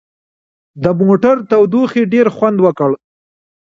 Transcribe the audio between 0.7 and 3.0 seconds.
د موټر تودوخې ډېر خوند وکړ.